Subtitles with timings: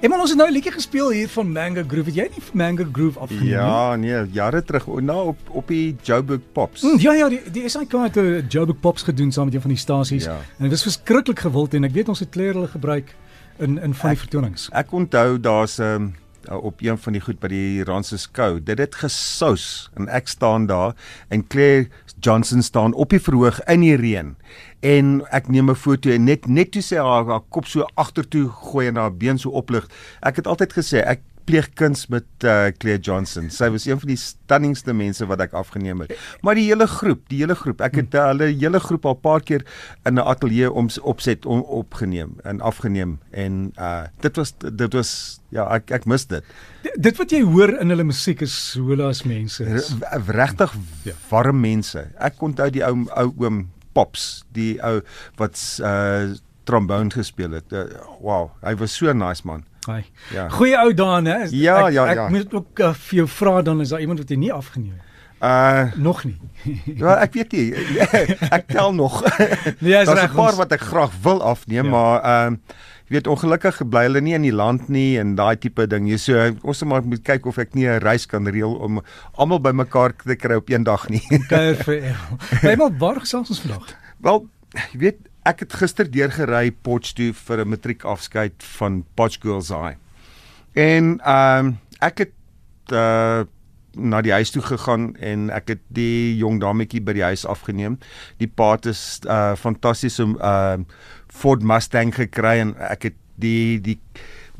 [0.00, 2.04] Emma ons het nou 'n liedjie gespeel hier van Mango Groove.
[2.10, 3.48] Het jy nie Mango Groove afgeneem?
[3.48, 6.82] Ja, nee, jare terug, nou op op die Joburg Pops.
[6.82, 9.70] Mm, ja ja, die die SAK het 'n Joburg Pops gedoen saam met een van
[9.70, 10.36] die stasies Ja.
[10.58, 13.14] en dit was verskriklik gewild en ek weet ons het kleer hulle gebruik
[13.58, 14.68] in in van die vertonings.
[14.72, 16.14] Ek onthou daar's 'n um,
[16.50, 18.60] op een van die goed by die Randse skou.
[18.60, 20.94] Dit het gesous en ek staan daar
[21.28, 21.88] en Claire
[22.20, 24.34] Johnson staan op die verhoog in die reën.
[24.80, 28.48] En ek neem 'n foto en net net toe sy haar, haar kop so agtertoe
[28.48, 29.88] gooi en haar been so oplig.
[30.22, 33.46] Ek het altyd gesê ek pleeg kuns met uh, Claire Johnson.
[33.54, 36.12] Sy was een van die stunningste mense wat ek afgeneem het.
[36.42, 39.20] Maar die hele groep, die hele groep, ek het uh, hulle hele groep al 'n
[39.22, 39.62] paar keer
[40.04, 45.40] in 'n ateljee om opset om, opgeneem en afgeneem en uh dit was dit was
[45.50, 46.42] ja, ek ek mis dit.
[46.82, 49.94] D dit wat jy hoor in hulle musiek is hoe hulle as mense is.
[50.26, 51.12] Regtig Ja.
[51.30, 52.10] warm mense.
[52.18, 55.00] Ek onthou die ou ou oom Pops, die ou
[55.36, 56.34] wat uh
[56.66, 57.72] trombone gespeel het.
[57.72, 57.84] Uh,
[58.20, 59.64] wow, hy was so 'n nice man.
[59.88, 60.04] Ai.
[60.34, 60.48] Ja.
[60.48, 61.38] Goeie ou daan hè.
[61.50, 62.28] Ja, ek, ja, ek ja.
[62.28, 65.02] moet ook uh, vir jou vra dan is daar iemand wat jy nie afgeneem het?
[65.40, 66.36] Uh Nog nie.
[67.02, 67.74] ja, ek weet nie.
[68.56, 69.20] ek tel nog.
[69.78, 71.90] Nee, is Daar's reg, 'n paar wat ek graag wil afneem, Ja.
[71.90, 71.96] ja.
[71.96, 72.58] maar ehm uh,
[73.06, 76.08] jy weet ongelukkig bly hulle nie in die land nie en daai tipe ding.
[76.10, 78.98] Jy so ons moet maar moet kyk of ek nie 'n reis kan reël om
[79.38, 81.22] almal bymekaar te kry op een dag nie.
[81.48, 82.16] Kuier vir.
[82.64, 83.94] Hey maar waar gesels ons vandag?
[84.18, 84.48] Wel,
[84.92, 89.98] jy weet ek het gister deurgery Potchefstroom vir 'n matriekafskeid van Potch Girls High.
[90.74, 92.34] En ehm um, ek het
[92.92, 93.44] uh
[93.96, 97.98] na die huis toe gegaan en ek het die jong dametjie by die huis afgeneem.
[98.36, 100.76] Die paat is uh fantasties om uh
[101.28, 103.98] Ford Mustang gekry en ek het die die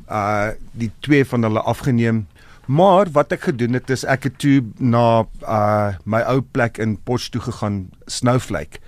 [0.09, 2.27] uh die twee van hulle afgeneem.
[2.67, 6.97] Maar wat ek gedoen het is ek het toe na uh my ou plek in
[6.97, 8.81] Potchefstroom toe gegaan, Snowflake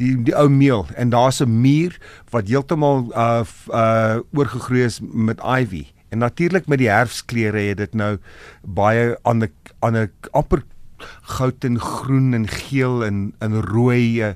[0.00, 1.98] die die ou meel en daar's 'n muur
[2.30, 5.86] wat heeltemal uh uh oorgegroei is met ivy.
[6.08, 8.18] En natuurlik met die herfskleure het dit nou
[8.62, 10.62] baie aan 'n aan 'n amper
[11.36, 14.28] goud en groen en geel en en rooi uh,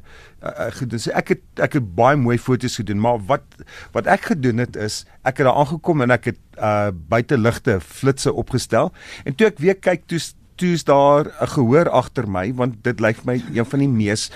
[0.42, 0.98] uh, gedoen.
[0.98, 3.44] So ek het ek het baie mooi foto's gedoen, maar wat
[3.92, 8.32] wat ek gedoen het is ek het daar aangekom en ek het uh buiteligte flitsse
[8.32, 8.92] opgestel
[9.24, 10.20] en toe ek weer kyk toe
[10.58, 14.30] toe's daar 'n gehoor agter my want dit lyk my een van die mees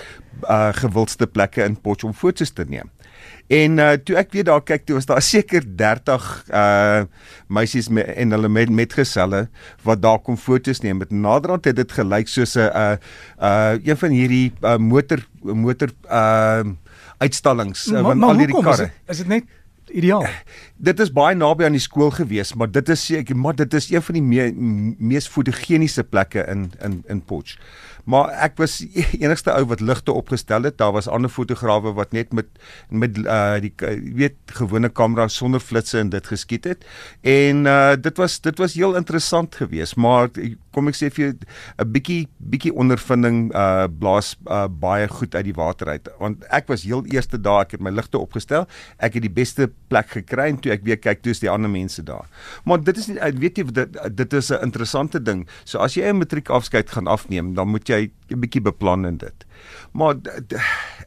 [0.49, 2.89] uh gewildste plekke in Potch om foto's te neem.
[3.47, 7.03] En uh toe ek weer daar kyk, toe was daar seker 30 uh
[7.47, 9.47] meisies met en hulle met metgeselle
[9.83, 10.97] wat daar kom foto's neem.
[10.97, 12.95] Met naderhand het dit gelyk soos 'n uh
[13.41, 16.63] uh een van hierdie uh, motor motor uh
[17.17, 18.91] uitstallings uh, van al hierdie karre.
[19.07, 19.43] Is dit net
[19.93, 20.27] ideaal?
[20.83, 23.89] Dit is baie naby aan die skool gewees, maar dit is seker maar dit is
[23.91, 24.49] een van die me,
[24.99, 27.57] mees fotogeniese plekke in in in Potch.
[28.03, 28.81] Maar ek was
[29.23, 30.77] enigste ou wat ligte opgestel het.
[30.77, 32.49] Daar was ander fotograwe wat net met
[32.89, 33.73] met uh die
[34.17, 36.85] weet gewone kamera sonder flitsse en dit geskiet het.
[37.21, 40.29] En uh dit was dit was heel interessant geweest, maar
[40.73, 41.33] kom ek sê vir jou
[41.79, 46.09] 'n bietjie bietjie ondervinding uh blaas uh, baie goed uit die water uit.
[46.19, 48.67] Want ek was heel eerste daar, ek het my ligte opgestel.
[48.97, 51.71] Ek het die beste plek gekry en toe ek weer kyk, toe is die ander
[51.71, 52.25] mense daar.
[52.65, 55.47] Maar dit is nie weet jy dit dit is 'n interessante ding.
[55.65, 59.45] So as jy 'n matriekafskeid gaan afneem, dan moet jy 'n bietjie beplan in dit.
[59.93, 60.15] Maar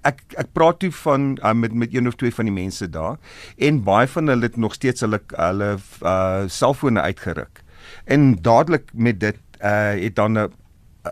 [0.03, 3.17] ek ek praat toe van uh, met met een of twee van die mense daar
[3.59, 7.63] en baie van hulle het nog steeds hulle hulle uh selfone uitgeruk.
[8.05, 10.53] En dadelik met dit uh het dan 'n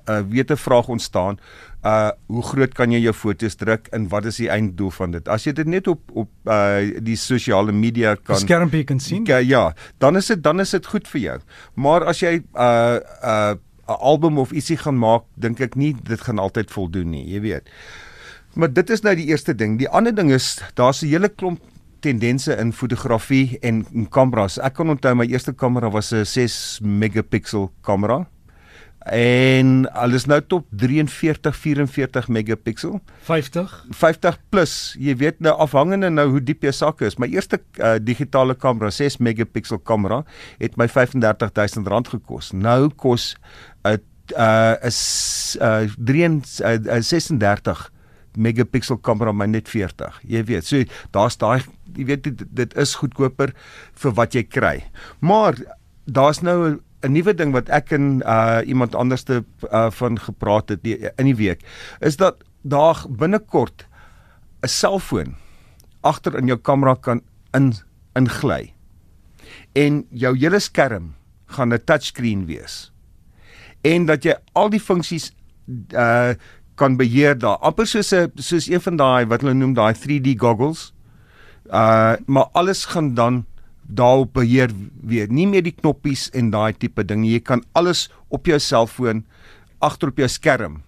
[0.07, 1.39] 'n weet 'n vraag ontstaan.
[1.85, 5.29] Uh hoe groot kan jy jou foto's druk en wat is die einddoel van dit?
[5.29, 9.27] As jy dit net op op uh die sosiale media Kan kan skermpie kan sien.
[9.29, 11.39] Ja, ja, dan is dit dan is dit goed vir jou.
[11.75, 16.21] Maar as jy uh uh 'n album of ietsie gaan maak, dink ek nie dit
[16.21, 17.69] gaan altyd voldoen nie, jy weet.
[18.55, 19.79] Maar dit is nou die eerste ding.
[19.79, 21.61] Die ander ding is daar's 'n hele klomp
[22.01, 24.59] tendense in fotografie en, en kameras.
[24.59, 28.27] Ek kan onthou my eerste kamera was 'n 6 megapixel kamera.
[29.05, 33.01] En alles nou tot 43 44 megapixel.
[33.29, 33.75] 50.
[33.91, 34.95] 50 plus.
[34.99, 37.19] Jy weet nou afhangende nou hoe diep jou sak is.
[37.21, 40.23] My eerste uh, digitale kamera, 6 megapixel kamera,
[40.59, 42.53] het my R35000 gekos.
[42.53, 43.35] Nou kos
[43.85, 44.01] 'n
[44.41, 47.91] uh is uh 3 uh, 36
[48.37, 50.21] megapixel kamera my net 40.
[50.25, 51.63] Jy weet, so daar's daai
[51.95, 53.53] jy weet dit, dit is goedkoper
[54.01, 54.77] vir wat jy kry.
[55.21, 55.59] Maar
[56.05, 60.83] daar's nou 'n nuwe ding wat ek en uh iemand anderste uh van gepraat het
[60.83, 61.65] die, in die week
[62.01, 63.87] is dat daar binnekort
[64.63, 65.35] 'n selfoon
[66.01, 67.21] agter in jou kamera kan
[67.53, 67.73] in
[68.15, 68.73] ingly.
[69.73, 71.15] En jou hele skerm
[71.47, 72.93] gaan 'n touchscreen wees.
[73.83, 75.33] En dat jy al die funksies
[75.93, 76.35] uh
[76.75, 77.57] kan beheer daar.
[77.63, 80.93] Amper soos 'n soos een van daai wat hulle noem daai 3D goggles.
[81.67, 83.47] Uh maar alles gaan dan
[83.87, 84.73] daarop beheer
[85.03, 85.31] weet.
[85.31, 87.37] Nie meer die knoppies en daai tipe ding nie.
[87.37, 89.25] Jy kan alles op jou selfoon
[89.85, 90.83] agter op jou skerm.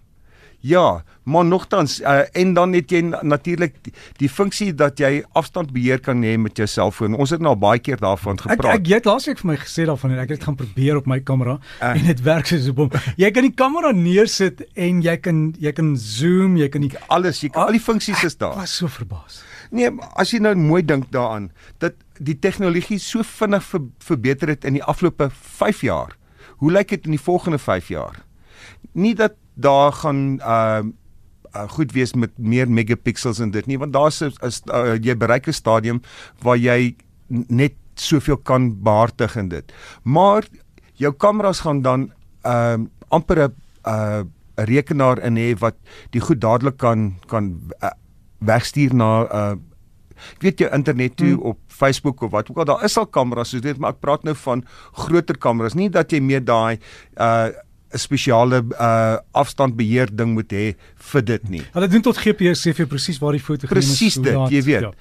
[0.66, 6.00] Ja, maar nogtans uh, en dan het jy natuurlik die, die funksie dat jy afstandbeheer
[6.02, 7.14] kan hê met jou selfoon.
[7.14, 8.72] Ons het nou baie keer daarvan gepraat.
[8.72, 10.98] Ek ek jy het laasweek vir my gesê daarvan en ek het dit gaan probeer
[10.98, 11.92] op my kamera uh.
[11.92, 12.96] en dit werk soos op hom.
[13.20, 17.44] Jy kan die kamera neersit en jy kan jy kan zoom, jy kan die, alles,
[17.44, 18.56] jy kan al, al die funksies is daar.
[18.56, 19.42] Ek was so verbaas.
[19.74, 21.50] Nee, as jy nou mooi dink daaraan
[21.82, 26.16] dat die tegnologie so vinnig ver, verbeter het in die afgelope 5 jaar.
[26.60, 28.22] Hoe lyk dit in die volgende 5 jaar?
[28.92, 30.82] Nie dat daar gaan uh,
[31.56, 35.48] uh goed wees met meer megapixels en dit nie, want daar's is uh, jy bereik
[35.48, 36.02] 'n stadium
[36.42, 36.96] waar jy
[37.28, 39.72] net soveel kan behartig in dit.
[40.02, 40.44] Maar
[40.94, 42.12] jou kameras gaan dan
[42.44, 42.78] uh
[43.08, 43.54] amper 'n
[43.84, 44.24] uh
[44.56, 45.76] 'n rekenaar in hê wat
[46.10, 47.90] die goed dadelik kan kan uh,
[48.38, 49.56] wegstuur na uh
[50.36, 51.52] ek weet jou internet toe hmm.
[51.52, 54.26] op Facebook of wat ook al daar is al kameras soos dit maar ek praat
[54.26, 54.64] nou van
[55.04, 56.78] groter kameras nie dat jy meer daai
[57.20, 57.52] uh
[57.96, 60.64] 'n spesiale uh afstandbeheer ding moet hê
[61.12, 61.62] vir dit nie.
[61.74, 63.92] Hulle doen tot GPS sê vir presies waar die foto geneem is.
[63.92, 64.88] Presies dit, jy weet.
[64.88, 64.92] Ja.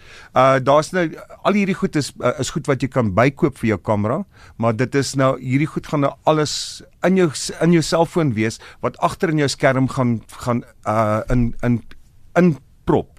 [0.41, 1.05] Uh daar's nou
[1.43, 4.21] al hierdie goed is uh, is goed wat jy kan bykoop vir jou kamera,
[4.61, 7.29] maar dit is nou hierdie goed gaan nou alles in jou
[7.65, 11.81] in jou selfoon wees wat agter in jou skerm gaan gaan uh in in
[12.37, 13.14] in prop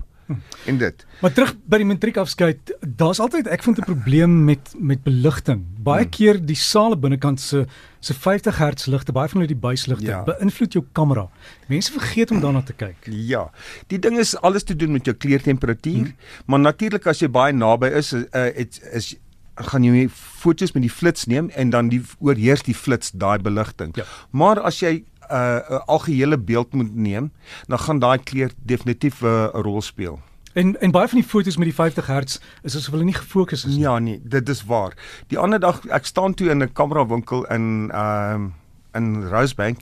[0.67, 1.05] en dit.
[1.21, 5.65] Maar terug by die matriekafskeid, daar's altyd ek vind 'n probleem met met beligting.
[5.79, 6.11] Baie hmm.
[6.11, 7.67] keer die sale binnekant se
[8.01, 10.23] se 50 Hz ligte, baie van hulle die buisligte ja.
[10.23, 11.29] beïnvloed jou kamera.
[11.67, 12.97] Mense vergeet om daarna te kyk.
[13.11, 13.51] Ja.
[13.87, 16.17] Die ding is alles te doen met jou kleurtemperatuur, hmm.
[16.47, 19.17] maar natuurlik as jy baie naby is, uh, het, is
[19.57, 23.95] gaan jy foto's met die flits neem en dan die oorheers die flits daai beligting.
[23.97, 24.05] Ja.
[24.31, 27.33] Maar as jy 'n uh, algehele beeld moet neem,
[27.67, 30.21] dan gaan daai kleur definitief 'n uh, rol speel.
[30.57, 33.65] En en baie van die foto's met die 50 Hz is asof hulle nie gefokus
[33.65, 33.81] is nie.
[33.81, 34.95] Ja nee, dit is waar.
[35.29, 38.51] Die ander dag ek staan toe in 'n kamerawinkel in ehm uh,
[38.95, 39.79] in Rosebank.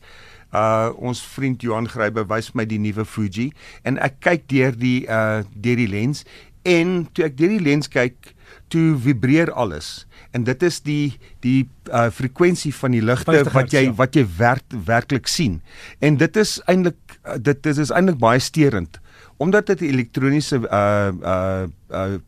[0.53, 3.53] Uh ons vriend Johan Grybe wys my die nuwe Fuji
[3.83, 6.25] en ek kyk deur die uh deur die lens
[6.63, 8.34] en toe ek deur die lens kyk
[8.69, 13.87] toe vibreer alles en dit is die die uh frekwensie van die ligte wat jy
[13.89, 13.95] ja.
[13.99, 15.61] wat jy werk werklik sien
[16.01, 19.01] en dit is eintlik uh, dit, dit is eintlik baie sterend
[19.37, 22.19] omdat dit 'n elektroniese uh uh uh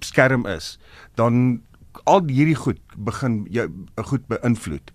[0.00, 0.78] skerm is
[1.14, 1.60] dan
[2.04, 3.66] al hierdie goed begin jou
[4.08, 4.92] goed beïnvloed.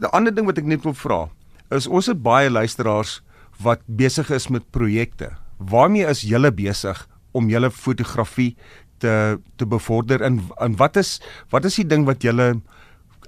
[0.00, 1.26] Die ander ding wat ek net wil vra
[1.74, 3.20] is ons het baie luisteraars
[3.62, 5.32] wat besig is met projekte.
[5.58, 8.54] Waarmee is julle besig om julle fotografie
[8.98, 11.20] te te bevorder en en wat is
[11.50, 12.32] wat is die ding wat jy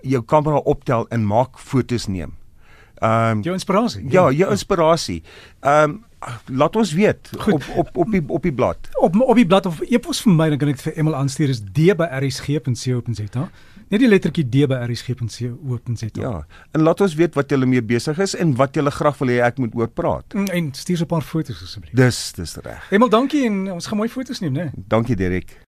[0.03, 2.35] jou kamera optel en maak fotos neem?
[3.01, 4.07] Ehm um, jou inspirasie.
[4.11, 5.23] Ja, jou inspirasie.
[5.61, 6.05] Ehm um,
[6.47, 7.55] laat ons weet Goed.
[7.55, 8.89] op op op die op die blad.
[9.01, 11.63] Op op die blad of epos vir my dan kan ek vir Emel aanstuur is
[11.63, 13.49] d@rsg.co.za.
[13.89, 16.09] Net die lettertjie d by rsg.co.za.
[16.21, 16.33] Ja.
[16.77, 19.39] En laat ons weet wat julle mee besig is en wat julle graag wil hê
[19.47, 20.35] ek moet oor praat.
[20.35, 21.95] Mm, en stuur 'n paar foto's asseblief.
[21.95, 22.91] Dis dis reg.
[22.91, 24.71] Emel, dankie en ons gaan mooi foto's neem, né?
[24.75, 25.59] Dankie Derek.